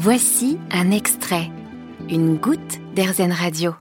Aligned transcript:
Voici 0.00 0.58
un 0.70 0.92
extrait, 0.92 1.50
une 2.08 2.36
goutte 2.36 2.78
d'Airzen 2.94 3.32
Radio. 3.32 3.74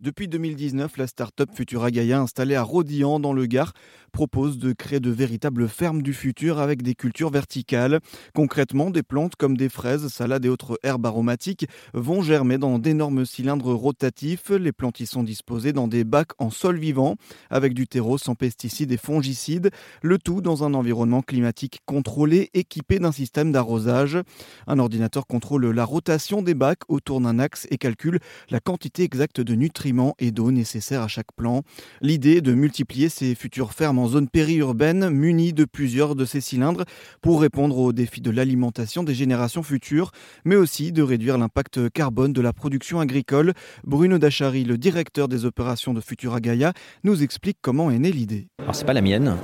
Depuis 0.00 0.28
2019, 0.28 0.98
la 0.98 1.06
start-up 1.06 1.48
Futura 1.54 1.90
Gaia 1.90 2.20
installée 2.20 2.56
à 2.56 2.62
Rodillan 2.62 3.20
dans 3.20 3.32
le 3.32 3.46
Gard 3.46 3.72
propose 4.12 4.58
de 4.58 4.72
créer 4.72 5.00
de 5.00 5.10
véritables 5.10 5.68
fermes 5.68 6.02
du 6.02 6.12
futur 6.12 6.58
avec 6.58 6.82
des 6.82 6.94
cultures 6.94 7.30
verticales. 7.30 8.00
Concrètement, 8.34 8.90
des 8.90 9.02
plantes 9.02 9.36
comme 9.36 9.56
des 9.56 9.68
fraises, 9.68 10.08
salades 10.08 10.44
et 10.44 10.48
autres 10.48 10.78
herbes 10.82 11.06
aromatiques 11.06 11.66
vont 11.94 12.22
germer 12.22 12.58
dans 12.58 12.78
d'énormes 12.78 13.24
cylindres 13.24 13.74
rotatifs. 13.74 14.50
Les 14.50 14.72
plantes 14.72 15.00
y 15.00 15.06
sont 15.06 15.22
disposées 15.22 15.72
dans 15.72 15.88
des 15.88 16.04
bacs 16.04 16.32
en 16.38 16.50
sol 16.50 16.78
vivant 16.78 17.16
avec 17.50 17.74
du 17.74 17.86
terreau 17.86 18.18
sans 18.18 18.34
pesticides 18.34 18.92
et 18.92 18.96
fongicides, 18.96 19.70
le 20.02 20.18
tout 20.18 20.42
dans 20.42 20.62
un 20.62 20.74
environnement 20.74 21.22
climatique 21.22 21.80
contrôlé 21.86 22.50
équipé 22.54 22.98
d'un 22.98 23.12
système 23.12 23.50
d'arrosage. 23.50 24.18
Un 24.66 24.78
ordinateur 24.78 25.26
contrôle 25.26 25.70
la 25.70 25.84
rotation 25.84 26.42
des 26.42 26.54
bacs 26.54 26.82
autour 26.88 27.20
d'un 27.20 27.38
axe 27.38 27.66
et 27.70 27.78
calcule 27.78 28.18
la 28.50 28.60
quantité 28.60 29.02
exacte 29.02 29.40
de 29.40 29.54
nutriments 29.54 30.14
et 30.18 30.30
d'eau 30.30 30.50
nécessaires 30.50 31.02
à 31.02 31.08
chaque 31.08 31.32
plant. 31.34 31.62
L'idée 32.00 32.36
est 32.36 32.42
de 32.42 32.52
multiplier 32.52 33.08
ces 33.08 33.34
futures 33.34 33.72
fermes 33.72 34.01
zone 34.08 34.28
périurbaine 34.28 35.10
munies 35.10 35.52
de 35.52 35.64
plusieurs 35.64 36.14
de 36.14 36.24
ces 36.24 36.40
cylindres 36.40 36.84
pour 37.20 37.40
répondre 37.40 37.78
aux 37.78 37.92
défis 37.92 38.20
de 38.20 38.30
l'alimentation 38.30 39.02
des 39.02 39.14
générations 39.14 39.62
futures, 39.62 40.10
mais 40.44 40.56
aussi 40.56 40.92
de 40.92 41.02
réduire 41.02 41.38
l'impact 41.38 41.90
carbone 41.90 42.32
de 42.32 42.40
la 42.40 42.52
production 42.52 43.00
agricole. 43.00 43.52
Bruno 43.84 44.18
Dachary, 44.18 44.64
le 44.64 44.78
directeur 44.78 45.28
des 45.28 45.44
opérations 45.44 45.94
de 45.94 46.00
Futura 46.00 46.40
Gaia, 46.40 46.72
nous 47.04 47.22
explique 47.22 47.58
comment 47.60 47.90
est 47.90 47.98
née 47.98 48.12
l'idée. 48.12 48.48
Alors 48.60 48.74
c'est 48.74 48.84
pas 48.84 48.92
la 48.92 49.02
mienne. 49.02 49.36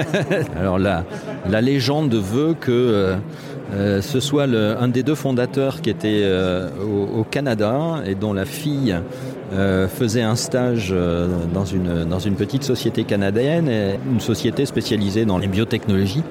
Alors 0.56 0.78
la, 0.78 1.04
la 1.48 1.60
légende 1.60 2.14
veut 2.14 2.54
que 2.54 2.70
euh, 2.70 3.16
euh, 3.72 4.00
ce 4.00 4.20
soit 4.20 4.44
un 4.44 4.88
des 4.88 5.02
deux 5.02 5.14
fondateurs 5.14 5.80
qui 5.80 5.90
était 5.90 6.22
euh, 6.22 6.70
au, 6.82 7.24
Canada 7.24 8.02
et 8.06 8.14
dont 8.14 8.32
la 8.32 8.44
fille 8.44 8.96
euh, 9.52 9.88
faisait 9.88 10.22
un 10.22 10.36
stage 10.36 10.90
euh, 10.92 11.26
dans, 11.54 11.64
une, 11.64 12.34
petite 12.34 12.64
société 12.64 13.04
canadienne, 13.04 13.70
une 14.10 14.20
société 14.20 14.66
spécialisée 14.66 15.24
dans 15.24 15.38
les 15.38 15.46
biotechnologies. 15.46 16.22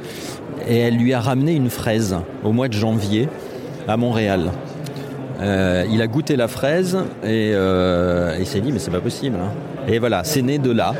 Et 0.67 0.77
elle 0.77 0.97
lui 0.97 1.13
a 1.13 1.19
ramené 1.19 1.53
une 1.53 1.71
fraise 1.71 2.15
au 2.43 2.51
mois 2.51 2.67
de 2.67 2.73
janvier 2.73 3.27
à 3.87 3.97
Montréal. 3.97 4.51
Euh, 5.41 5.85
il 5.91 6.01
a 6.01 6.07
goûté 6.07 6.35
la 6.35 6.47
fraise 6.47 6.97
et 7.23 7.53
il 8.39 8.45
s'est 8.45 8.61
dit 8.61 8.71
mais 8.71 8.79
c'est 8.79 8.91
pas 8.91 8.99
possible. 8.99 9.37
Hein. 9.41 9.51
Et 9.87 9.97
voilà, 9.97 10.23
c'est 10.23 10.41
né 10.43 10.59
de 10.59 10.71
là. 10.71 10.93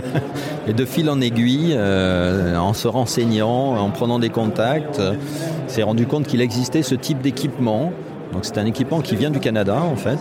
et 0.66 0.72
de 0.72 0.84
fil 0.84 1.08
en 1.08 1.20
aiguille, 1.20 1.76
en 1.76 2.72
se 2.72 2.88
renseignant, 2.88 3.76
en 3.76 3.90
prenant 3.90 4.18
des 4.18 4.30
contacts, 4.30 5.00
s'est 5.68 5.82
rendu 5.82 6.06
compte 6.06 6.26
qu'il 6.26 6.40
existait 6.40 6.82
ce 6.82 6.94
type 6.94 7.20
d'équipement. 7.20 7.92
Donc 8.32 8.44
c'est 8.44 8.58
un 8.58 8.66
équipement 8.66 9.00
qui 9.00 9.16
vient 9.16 9.30
du 9.30 9.40
Canada 9.40 9.76
en 9.80 9.96
fait. 9.96 10.18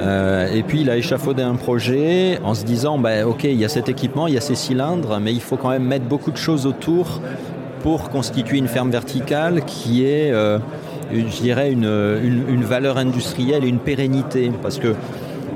Euh, 0.00 0.52
et 0.52 0.62
puis 0.62 0.80
il 0.80 0.90
a 0.90 0.96
échafaudé 0.96 1.42
un 1.42 1.54
projet 1.54 2.40
en 2.42 2.54
se 2.54 2.64
disant 2.64 2.98
bah, 2.98 3.26
ok 3.26 3.44
il 3.44 3.58
y 3.58 3.64
a 3.64 3.68
cet 3.68 3.88
équipement, 3.88 4.26
il 4.26 4.34
y 4.34 4.38
a 4.38 4.40
ces 4.40 4.54
cylindres, 4.54 5.20
mais 5.20 5.32
il 5.32 5.40
faut 5.40 5.56
quand 5.56 5.70
même 5.70 5.84
mettre 5.84 6.06
beaucoup 6.06 6.32
de 6.32 6.36
choses 6.36 6.66
autour 6.66 7.20
pour 7.82 8.10
constituer 8.10 8.58
une 8.58 8.68
ferme 8.68 8.90
verticale 8.90 9.64
qui 9.64 10.04
est 10.04 10.32
euh, 10.32 10.58
je 11.12 11.42
dirais, 11.42 11.70
une, 11.70 11.84
une, 12.48 12.64
valeur 12.64 12.96
industrielle 12.96 13.64
et 13.64 13.68
une 13.68 13.78
pérennité. 13.78 14.50
Parce 14.62 14.78
que, 14.78 14.94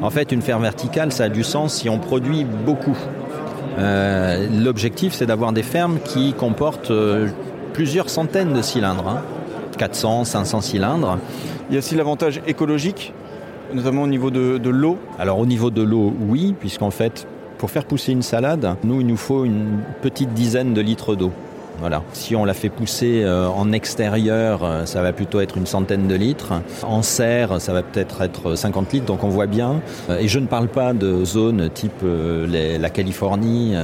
en 0.03 0.11
fait, 0.11 0.31
une 0.31 0.43
ferme 0.43 0.63
verticale, 0.63 1.11
ça 1.11 1.25
a 1.25 1.29
du 1.29 1.43
sens 1.43 1.75
si 1.75 1.89
on 1.89 1.99
produit 1.99 2.45
beaucoup. 2.45 2.97
Euh, 3.79 4.47
L'objectif, 4.63 5.15
c'est 5.15 5.27
d'avoir 5.27 5.53
des 5.53 5.63
fermes 5.63 5.99
qui 6.05 6.33
comportent 6.35 6.93
plusieurs 7.73 8.11
centaines 8.11 8.53
de 8.53 8.63
cylindres, 8.63 9.09
hein, 9.09 9.23
400, 9.79 10.25
500 10.25 10.61
cylindres. 10.61 11.19
Il 11.71 11.75
y 11.75 11.77
a 11.77 11.79
aussi 11.79 11.95
l'avantage 11.95 12.43
écologique, 12.47 13.13
notamment 13.73 14.03
au 14.03 14.07
niveau 14.07 14.31
de, 14.31 14.59
de 14.59 14.71
l'eau? 14.71 14.99
Alors, 15.19 15.39
au 15.39 15.47
niveau 15.47 15.71
de 15.71 15.83
l'eau, 15.83 16.13
oui, 16.29 16.55
puisqu'en 16.59 16.91
fait, 16.91 17.27
pour 17.57 17.71
faire 17.71 17.85
pousser 17.85 18.13
une 18.13 18.23
salade, 18.23 18.77
nous, 18.85 19.01
il 19.01 19.07
nous 19.07 19.17
faut 19.17 19.45
une 19.45 19.79
petite 20.03 20.35
dizaine 20.35 20.75
de 20.75 20.81
litres 20.81 21.15
d'eau. 21.15 21.33
Voilà. 21.81 22.03
Si 22.13 22.35
on 22.35 22.45
la 22.45 22.55
fait 22.55 22.71
pousser 22.71 23.23
euh, 23.23 23.47
en 23.47 23.71
extérieur, 23.73 24.65
euh, 24.65 24.85
ça 24.85 25.01
va 25.01 25.13
plutôt 25.13 25.41
être 25.41 25.57
une 25.57 25.67
centaine 25.67 26.09
de 26.09 26.15
litres. 26.15 26.55
En 26.83 27.03
serre, 27.03 27.61
ça 27.61 27.73
va 27.73 27.83
peut-être 27.83 28.23
être 28.23 28.57
50 28.57 28.93
litres, 28.93 29.07
donc 29.07 29.23
on 29.23 29.29
voit 29.29 29.47
bien. 29.47 29.81
Euh, 30.11 30.19
et 30.19 30.27
je 30.27 30.41
ne 30.41 30.47
parle 30.47 30.69
pas 30.69 30.93
de 30.93 31.25
zones 31.25 31.71
type 31.71 32.03
la 32.03 32.91
Californie 32.91 33.75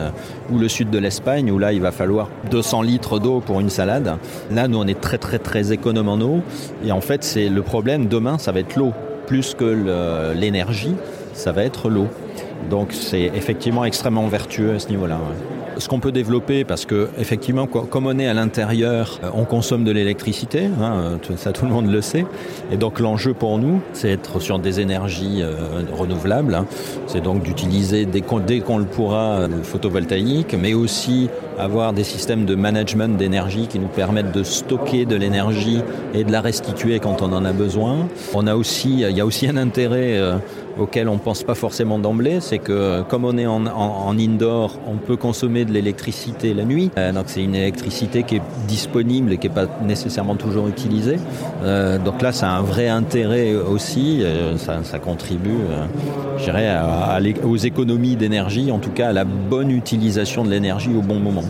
ou 0.50 0.58
le 0.58 0.68
sud 0.68 0.90
de 0.90 0.98
l'Espagne, 0.98 1.50
où 1.50 1.58
là, 1.58 1.72
il 1.72 1.80
va 1.80 1.92
falloir 1.92 2.28
200 2.50 2.82
litres 2.82 3.18
d'eau 3.18 3.40
pour 3.40 3.60
une 3.60 3.70
salade. 3.70 4.16
Là, 4.50 4.68
nous, 4.68 4.78
on 4.78 4.86
est 4.86 5.00
très 5.00 5.18
très 5.18 5.38
très 5.38 5.72
économe 5.72 6.08
en 6.08 6.20
eau. 6.20 6.40
Et 6.84 6.92
en 6.92 7.00
fait, 7.00 7.22
c'est 7.22 7.48
le 7.48 7.62
problème 7.62 8.06
demain, 8.06 8.38
ça 8.38 8.52
va 8.52 8.60
être 8.60 8.76
l'eau. 8.76 8.92
Plus 9.26 9.54
que 9.54 10.32
l'énergie, 10.34 10.94
ça 11.32 11.52
va 11.52 11.64
être 11.64 11.88
l'eau. 11.88 12.08
Donc 12.70 12.92
c'est 12.92 13.30
effectivement 13.34 13.84
extrêmement 13.84 14.26
vertueux 14.28 14.74
à 14.74 14.78
ce 14.78 14.88
niveau-là. 14.88 15.18
Ce 15.78 15.88
qu'on 15.88 16.00
peut 16.00 16.12
développer 16.12 16.64
parce 16.64 16.84
que 16.84 17.08
effectivement 17.18 17.66
comme 17.66 18.06
on 18.06 18.18
est 18.18 18.26
à 18.26 18.34
l'intérieur 18.34 19.20
on 19.34 19.44
consomme 19.44 19.84
de 19.84 19.90
l'électricité 19.90 20.68
hein, 20.80 21.18
ça 21.36 21.52
tout 21.52 21.64
le 21.64 21.72
monde 21.72 21.90
le 21.90 22.00
sait 22.00 22.26
et 22.70 22.76
donc 22.76 23.00
l'enjeu 23.00 23.34
pour 23.34 23.58
nous 23.58 23.80
c'est 23.92 24.10
être 24.10 24.40
sur 24.40 24.58
des 24.58 24.80
énergies 24.80 25.42
euh, 25.42 25.54
renouvelables 25.92 26.54
hein. 26.54 26.66
c'est 27.06 27.22
donc 27.22 27.42
d'utiliser 27.42 28.06
dès 28.06 28.20
qu'on 28.20 28.40
qu 28.40 28.78
le 28.78 28.84
pourra 28.84 29.46
le 29.48 29.62
photovoltaïque 29.62 30.56
mais 30.60 30.74
aussi 30.74 31.28
avoir 31.58 31.92
des 31.92 32.04
systèmes 32.04 32.44
de 32.44 32.54
management 32.54 33.16
d'énergie 33.16 33.68
qui 33.68 33.78
nous 33.78 33.88
permettent 33.88 34.32
de 34.32 34.42
stocker 34.42 35.04
de 35.04 35.16
l'énergie 35.16 35.80
et 36.12 36.24
de 36.24 36.32
la 36.32 36.40
restituer 36.40 36.98
quand 36.98 37.22
on 37.22 37.32
en 37.32 37.44
a 37.44 37.52
besoin 37.52 38.08
on 38.34 38.46
a 38.46 38.54
aussi 38.54 39.02
il 39.02 39.16
y 39.16 39.20
a 39.20 39.26
aussi 39.26 39.48
un 39.48 39.56
intérêt 39.56 40.18
euh, 40.18 40.36
auquel 40.78 41.08
on 41.08 41.18
pense 41.18 41.42
pas 41.42 41.54
forcément 41.54 41.98
d'emblée 41.98 42.38
c'est 42.40 42.58
que 42.58 43.02
comme 43.02 43.24
on 43.24 43.38
est 43.38 43.46
en 43.46 44.18
indoor 44.18 44.78
on 44.86 44.96
peut 44.96 45.16
consommer 45.16 45.63
de 45.64 45.72
l'électricité 45.72 46.54
la 46.54 46.64
nuit. 46.64 46.90
Euh, 46.98 47.12
donc 47.12 47.24
c'est 47.26 47.42
une 47.42 47.54
électricité 47.54 48.22
qui 48.22 48.36
est 48.36 48.42
disponible 48.68 49.32
et 49.32 49.38
qui 49.38 49.48
n'est 49.48 49.54
pas 49.54 49.66
nécessairement 49.82 50.36
toujours 50.36 50.68
utilisée. 50.68 51.16
Euh, 51.62 51.98
donc 51.98 52.22
là 52.22 52.32
ça 52.32 52.50
a 52.50 52.52
un 52.58 52.62
vrai 52.62 52.88
intérêt 52.88 53.54
aussi. 53.54 54.20
Euh, 54.22 54.56
ça, 54.58 54.82
ça 54.82 54.98
contribue 54.98 55.58
je 56.38 56.44
dirais 56.44 56.68
à, 56.68 57.14
à 57.14 57.20
aux 57.44 57.56
économies 57.56 58.16
d'énergie 58.16 58.70
en 58.70 58.78
tout 58.78 58.90
cas 58.90 59.08
à 59.08 59.12
la 59.12 59.24
bonne 59.24 59.70
utilisation 59.70 60.44
de 60.44 60.50
l'énergie 60.50 60.90
au 60.96 61.02
bon 61.02 61.20
moment. 61.20 61.44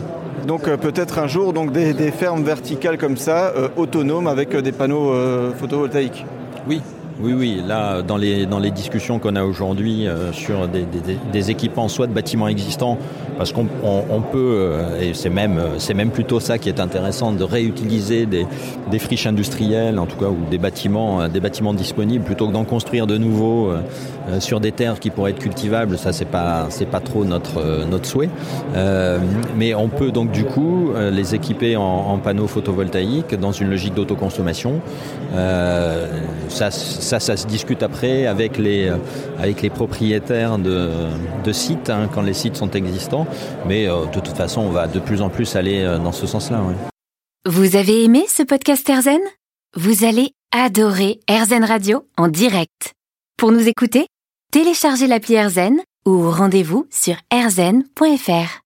Donc 0.47 0.67
euh, 0.67 0.77
peut-être 0.77 1.19
un 1.19 1.27
jour 1.27 1.53
donc 1.53 1.71
des, 1.71 1.93
des 1.93 2.11
fermes 2.11 2.43
verticales 2.43 2.97
comme 2.97 3.17
ça 3.17 3.51
euh, 3.55 3.67
autonomes 3.75 4.27
avec 4.27 4.53
euh, 4.53 4.61
des 4.61 4.71
panneaux 4.71 5.11
photovoltaïques. 5.59 6.25
Oui 6.67 6.81
Oui, 7.21 7.31
oui, 7.31 7.61
là, 7.65 8.01
dans 8.01 8.17
les, 8.17 8.45
dans 8.45 8.59
les 8.59 8.71
discussions 8.71 9.19
qu'on 9.19 9.37
a 9.37 9.43
aujourd'hui 9.43 10.05
euh, 10.05 10.33
sur 10.33 10.67
des, 10.67 11.51
équipements, 11.51 11.87
soit 11.87 12.07
de 12.07 12.13
bâtiments 12.13 12.49
existants, 12.49 12.97
parce 13.37 13.53
qu'on 13.53 13.67
on, 13.83 14.03
on 14.09 14.19
peut, 14.19 14.37
euh, 14.57 14.99
et 14.99 15.13
c'est 15.13 15.29
même, 15.29 15.61
même 15.95 16.09
plutôt 16.09 16.41
ça 16.41 16.57
qui 16.57 16.67
est 16.67 16.81
intéressant, 16.81 17.31
de 17.31 17.43
réutiliser 17.45 18.25
des, 18.25 18.99
friches 18.99 19.27
industrielles, 19.27 19.97
en 19.97 20.07
tout 20.07 20.17
cas, 20.17 20.27
ou 20.27 20.37
des 20.51 20.57
bâtiments, 20.57 21.21
euh, 21.21 21.27
des 21.29 21.39
bâtiments 21.39 21.73
disponibles, 21.73 22.25
plutôt 22.25 22.47
que 22.47 22.53
d'en 22.53 22.65
construire 22.65 23.07
de 23.07 23.17
nouveaux 23.17 23.69
euh, 23.69 23.79
euh, 24.27 24.39
sur 24.39 24.59
des 24.59 24.71
terres 24.71 24.99
qui 24.99 25.11
pourraient 25.11 25.31
être 25.31 25.39
cultivables, 25.39 25.99
ça, 25.99 26.11
c'est 26.11 26.25
pas, 26.25 26.67
pas 26.91 26.99
trop 26.99 27.25
notre, 27.25 27.59
euh, 27.59 28.03
souhait. 28.03 28.29
Euh, 28.75 29.19
mais 29.55 29.75
on 29.75 29.87
peut 29.87 30.11
donc, 30.11 30.31
du 30.31 30.45
coup, 30.45 30.91
euh, 30.95 31.11
les 31.11 31.35
équiper 31.35 31.75
en, 31.75 32.17
panneaux 32.17 32.47
photovoltaïques 32.47 33.35
dans 33.35 33.51
une 33.51 33.69
logique 33.69 33.93
d'autoconsommation. 33.93 34.81
Euh, 35.35 36.07
ça, 37.05 37.21
ça 37.21 37.37
se 37.37 37.47
discute 37.47 37.83
après 37.83 38.25
avec 38.25 38.57
les, 38.57 38.89
euh, 38.89 38.97
avec 39.39 39.61
les 39.61 39.69
propriétaires 39.69 40.57
de, 40.57 40.89
de 41.43 41.51
sites 41.53 41.89
hein, 41.89 42.09
quand 42.13 42.21
les 42.21 42.33
sites 42.33 42.57
sont 42.57 42.71
existants 42.71 43.27
mais 43.65 43.87
euh, 43.87 44.05
de 44.07 44.19
toute 44.19 44.35
façon 44.35 44.61
on 44.61 44.71
va 44.71 44.87
de 44.87 44.99
plus 44.99 45.21
en 45.21 45.29
plus 45.29 45.55
aller 45.55 45.81
euh, 45.81 45.97
dans 45.97 46.11
ce 46.11 46.27
sens 46.27 46.51
là 46.51 46.61
ouais. 46.61 46.75
Vous 47.47 47.75
avez 47.75 48.03
aimé 48.03 48.25
ce 48.27 48.41
podcast 48.41 48.89
Erzen? 48.89 49.21
Vous 49.75 50.03
allez 50.03 50.31
adorer 50.51 51.19
Erzen 51.27 51.63
Radio 51.63 52.07
en 52.17 52.27
direct. 52.27 52.93
Pour 53.37 53.51
nous 53.51 53.67
écouter, 53.67 54.07
téléchargez 54.51 55.05
l'appli 55.05 55.35
Erzen 55.35 55.77
ou 56.07 56.31
rendez-vous 56.31 56.87
sur 56.89 57.15
erzen.fr. 57.31 58.61